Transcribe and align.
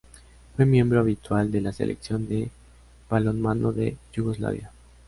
Fue 0.55 0.65
miembro 0.65 0.99
habitual 0.99 1.51
de 1.51 1.61
la 1.61 1.73
Selección 1.73 2.27
de 2.27 2.49
balonmano 3.07 3.71
de 3.71 3.97
Yugoslavia. 4.13 4.71